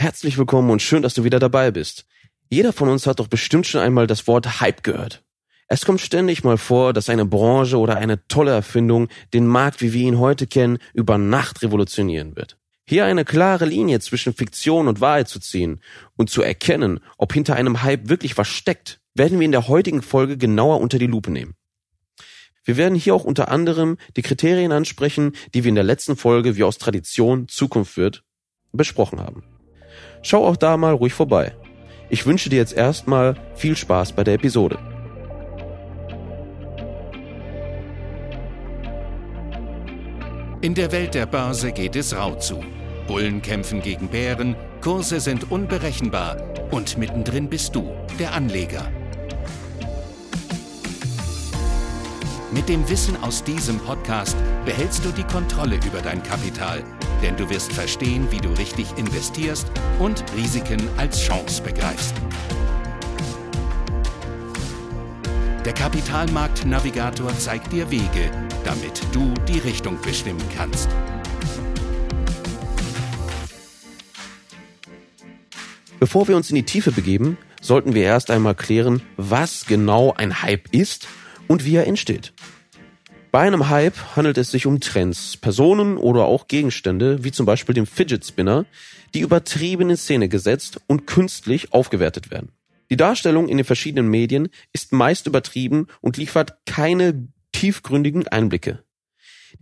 [0.00, 2.06] Herzlich willkommen und schön, dass du wieder dabei bist.
[2.48, 5.24] Jeder von uns hat doch bestimmt schon einmal das Wort Hype gehört.
[5.66, 9.92] Es kommt ständig mal vor, dass eine Branche oder eine tolle Erfindung den Markt, wie
[9.92, 12.56] wir ihn heute kennen, über Nacht revolutionieren wird.
[12.86, 15.80] Hier eine klare Linie zwischen Fiktion und Wahrheit zu ziehen
[16.14, 20.02] und zu erkennen, ob hinter einem Hype wirklich was steckt, werden wir in der heutigen
[20.02, 21.56] Folge genauer unter die Lupe nehmen.
[22.62, 26.54] Wir werden hier auch unter anderem die Kriterien ansprechen, die wir in der letzten Folge
[26.54, 28.22] wie aus Tradition Zukunft wird
[28.70, 29.57] besprochen haben.
[30.22, 31.52] Schau auch da mal ruhig vorbei.
[32.08, 34.78] Ich wünsche dir jetzt erstmal viel Spaß bei der Episode.
[40.60, 42.60] In der Welt der Börse geht es rau zu.
[43.06, 46.36] Bullen kämpfen gegen Bären, Kurse sind unberechenbar
[46.70, 48.90] und mittendrin bist du, der Anleger.
[52.50, 56.82] Mit dem Wissen aus diesem Podcast behältst du die Kontrolle über dein Kapital,
[57.22, 59.66] denn du wirst verstehen, wie du richtig investierst
[59.98, 62.14] und Risiken als Chance begreifst.
[65.64, 68.30] Der Kapitalmarkt-Navigator zeigt dir Wege,
[68.64, 70.88] damit du die Richtung bestimmen kannst.
[76.00, 80.42] Bevor wir uns in die Tiefe begeben, sollten wir erst einmal klären, was genau ein
[80.42, 81.08] Hype ist
[81.48, 82.32] und wie er entsteht.
[83.30, 87.74] Bei einem Hype handelt es sich um Trends, Personen oder auch Gegenstände, wie zum Beispiel
[87.74, 88.64] dem Fidget Spinner,
[89.12, 92.52] die übertrieben in Szene gesetzt und künstlich aufgewertet werden.
[92.90, 98.82] Die Darstellung in den verschiedenen Medien ist meist übertrieben und liefert keine tiefgründigen Einblicke.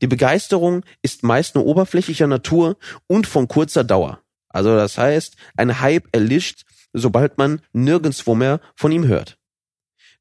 [0.00, 4.22] Die Begeisterung ist meist nur oberflächlicher Natur und von kurzer Dauer.
[4.48, 9.36] Also das heißt, ein Hype erlischt, sobald man nirgendswo mehr von ihm hört.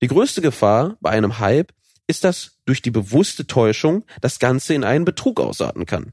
[0.02, 1.73] Die größte Gefahr bei einem Hype
[2.09, 6.11] ist, dass durch die bewusste Täuschung das Ganze in einen Betrug ausarten kann.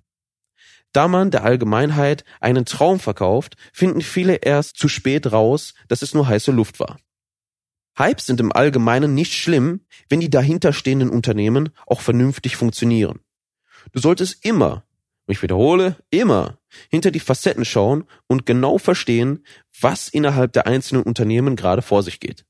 [0.93, 6.15] Da man der Allgemeinheit einen Traum verkauft, finden viele erst zu spät raus, dass es
[6.15, 6.99] nur heiße Luft war.
[7.99, 13.21] Hypes sind im Allgemeinen nicht schlimm, wenn die dahinterstehenden Unternehmen auch vernünftig funktionieren.
[13.93, 14.85] Du solltest immer,
[15.27, 16.59] ich wiederhole, immer
[16.91, 19.45] hinter die Facetten schauen und genau verstehen,
[19.81, 22.45] was innerhalb der einzelnen Unternehmen gerade vor sich geht.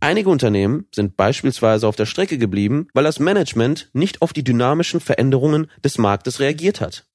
[0.00, 5.00] Einige Unternehmen sind beispielsweise auf der Strecke geblieben, weil das Management nicht auf die dynamischen
[5.00, 7.06] Veränderungen des Marktes reagiert hat.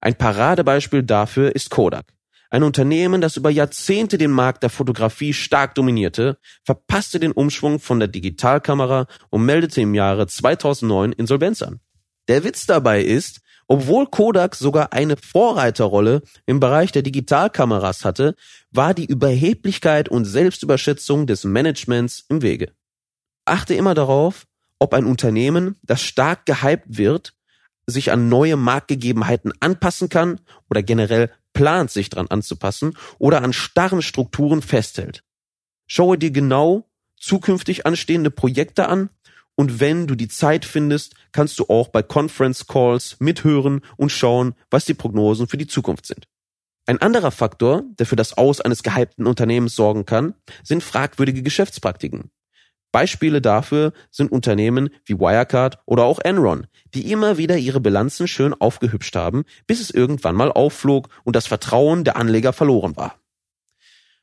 [0.00, 2.12] Ein Paradebeispiel dafür ist Kodak.
[2.50, 7.98] Ein Unternehmen, das über Jahrzehnte den Markt der Fotografie stark dominierte, verpasste den Umschwung von
[7.98, 11.80] der Digitalkamera und meldete im Jahre 2009 Insolvenz an.
[12.28, 18.36] Der Witz dabei ist, obwohl Kodak sogar eine Vorreiterrolle im Bereich der Digitalkameras hatte,
[18.70, 22.72] war die Überheblichkeit und Selbstüberschätzung des Managements im Wege.
[23.44, 24.46] Achte immer darauf,
[24.78, 27.34] ob ein Unternehmen, das stark gehypt wird,
[27.86, 34.02] sich an neue Marktgegebenheiten anpassen kann oder generell plant, sich dran anzupassen oder an starren
[34.02, 35.22] Strukturen festhält.
[35.86, 39.10] Schaue dir genau zukünftig anstehende Projekte an
[39.56, 44.54] und wenn du die Zeit findest, kannst du auch bei Conference Calls mithören und schauen,
[44.70, 46.28] was die Prognosen für die Zukunft sind.
[46.86, 52.30] Ein anderer Faktor, der für das Aus eines gehypten Unternehmens sorgen kann, sind fragwürdige Geschäftspraktiken.
[52.92, 58.54] Beispiele dafür sind Unternehmen wie Wirecard oder auch Enron, die immer wieder ihre Bilanzen schön
[58.54, 63.18] aufgehübscht haben, bis es irgendwann mal aufflog und das Vertrauen der Anleger verloren war.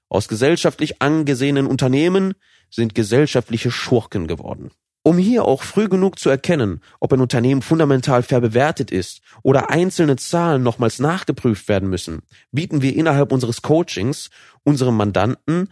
[0.09, 2.33] Aus gesellschaftlich angesehenen Unternehmen
[2.69, 4.71] sind gesellschaftliche Schurken geworden.
[5.05, 9.69] Um hier auch früh genug zu erkennen, ob ein Unternehmen fundamental fair bewertet ist oder
[9.69, 12.21] einzelne Zahlen nochmals nachgeprüft werden müssen,
[12.51, 14.29] bieten wir innerhalb unseres Coachings
[14.63, 15.69] unserem Mandanten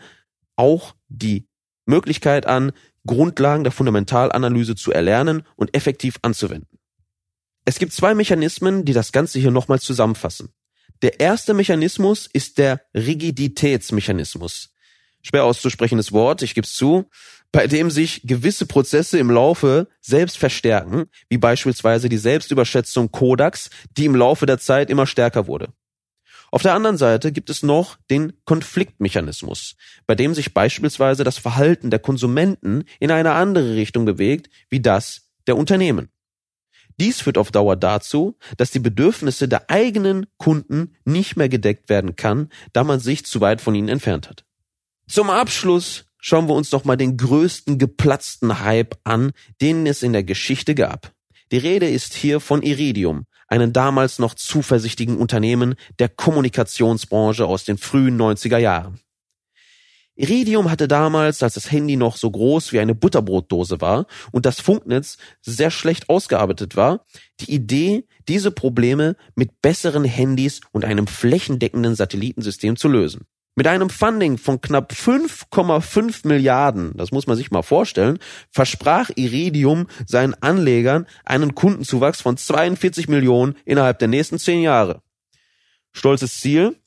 [0.58, 1.48] auch die
[1.86, 2.74] Möglichkeit an,
[3.08, 6.78] Grundlagen der Fundamentalanalyse zu erlernen und effektiv anzuwenden.
[7.64, 10.50] Es gibt zwei Mechanismen, die das Ganze hier nochmals zusammenfassen.
[11.02, 14.71] Der erste Mechanismus ist der Rigiditätsmechanismus.
[15.24, 17.06] Schwer auszusprechendes Wort, ich gebe es zu
[17.52, 24.06] bei dem sich gewisse Prozesse im Laufe selbst verstärken, wie beispielsweise die Selbstüberschätzung Kodaks, die
[24.06, 25.74] im Laufe der Zeit immer stärker wurde.
[26.54, 29.76] Auf der anderen Seite gibt es noch den Konfliktmechanismus,
[30.06, 35.30] bei dem sich beispielsweise das Verhalten der Konsumenten in eine andere Richtung bewegt, wie das
[35.48, 36.10] der Unternehmen.
[37.00, 42.18] Dies führt auf Dauer dazu, dass die Bedürfnisse der eigenen Kunden nicht mehr gedeckt werden
[42.18, 44.46] kann, da man sich zu weit von ihnen entfernt hat.
[45.12, 50.14] Zum Abschluss schauen wir uns doch mal den größten geplatzten Hype an, den es in
[50.14, 51.12] der Geschichte gab.
[51.52, 57.78] Die Rede ist hier von Iridium, einem damals noch zuversichtlichen Unternehmen der Kommunikationsbranche aus den
[57.78, 59.02] frühen 90er Jahren.
[60.16, 64.62] Iridium hatte damals, als das Handy noch so groß wie eine Butterbrotdose war und das
[64.62, 67.06] Funknetz sehr schlecht ausgearbeitet war,
[67.42, 73.26] die Idee, diese Probleme mit besseren Handys und einem flächendeckenden Satellitensystem zu lösen.
[73.56, 78.18] Mit einem Funding von knapp 5,5 Milliarden, das muss man sich mal vorstellen,
[78.50, 85.02] versprach Iridium seinen Anlegern einen Kundenzuwachs von 42 Millionen innerhalb der nächsten zehn Jahre.
[85.92, 86.78] Stolzes Ziel?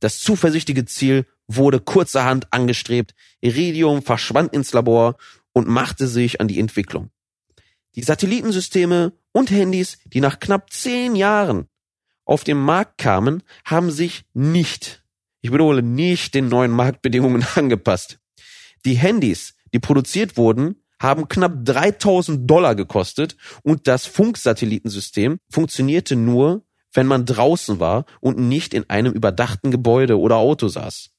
[0.00, 3.14] Das zuversichtliche Ziel wurde kurzerhand angestrebt.
[3.40, 5.16] Iridium verschwand ins Labor
[5.52, 7.10] und machte sich an die Entwicklung.
[7.96, 11.68] Die Satellitensysteme und Handys, die nach knapp zehn Jahren
[12.24, 14.99] auf den Markt kamen, haben sich nicht,
[15.40, 18.18] ich wiederhole, nicht den neuen Marktbedingungen angepasst.
[18.84, 26.62] Die Handys, die produziert wurden, haben knapp 3000 Dollar gekostet und das Funksatellitensystem funktionierte nur,
[26.92, 31.10] wenn man draußen war und nicht in einem überdachten Gebäude oder Auto saß.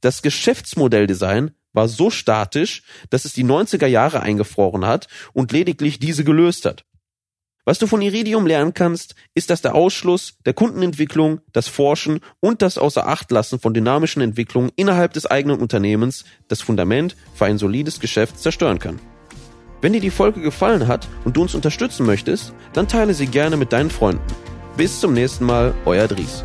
[0.00, 6.24] Das Geschäftsmodelldesign war so statisch, dass es die 90er Jahre eingefroren hat und lediglich diese
[6.24, 6.84] gelöst hat.
[7.70, 12.62] Was du von Iridium lernen kannst, ist, dass der Ausschluss der Kundenentwicklung, das Forschen und
[12.62, 18.40] das Außerachtlassen von dynamischen Entwicklungen innerhalb des eigenen Unternehmens das Fundament für ein solides Geschäft
[18.40, 18.98] zerstören kann.
[19.82, 23.56] Wenn dir die Folge gefallen hat und du uns unterstützen möchtest, dann teile sie gerne
[23.56, 24.24] mit deinen Freunden.
[24.76, 26.44] Bis zum nächsten Mal, euer Dries.